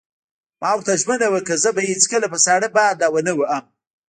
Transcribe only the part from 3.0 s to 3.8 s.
لا ونه وهم.